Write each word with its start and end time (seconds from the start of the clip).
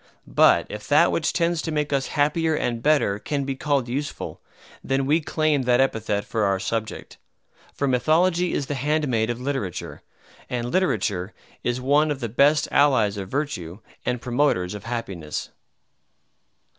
But 0.25 0.65
if 0.67 0.87
that 0.87 1.11
which 1.11 1.31
tends 1.31 1.61
to 1.61 1.71
make 1.71 1.93
us 1.93 2.07
happier 2.17 2.55
and 2.55 2.81
better 2.81 3.19
can 3.19 3.43
be 3.43 3.55
called 3.55 3.87
useful, 3.87 4.41
then 4.83 5.05
we 5.05 5.21
claim 5.21 5.61
that 5.61 5.79
epithet 5.79 6.25
for 6.25 6.43
our 6.43 6.59
subject. 6.59 7.19
For 7.75 7.87
Mythology 7.87 8.51
is 8.51 8.65
the 8.65 8.73
handmaid 8.73 9.29
of 9.29 9.39
literature; 9.39 10.01
and 10.49 10.71
literature 10.71 11.35
is 11.63 11.79
one 11.79 12.09
of 12.09 12.19
the 12.19 12.29
best 12.29 12.67
allies 12.71 13.15
of 13.15 13.29
virtue 13.29 13.77
and 14.03 14.19
promoters 14.19 14.73
of 14.73 14.85
happiness. 14.85 15.51